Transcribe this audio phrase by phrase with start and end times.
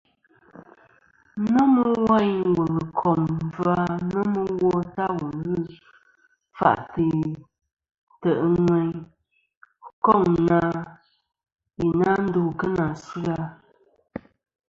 [1.53, 3.75] Nomɨ wayn wùl kom ɨkfà
[4.11, 5.55] nomɨ wo ta wù ghɨ
[6.55, 7.05] kfa'tɨ
[8.21, 8.93] ntè' ŋweyn,
[10.05, 10.59] koŋ na
[11.85, 13.37] i na ndu kɨ nà asɨ-a.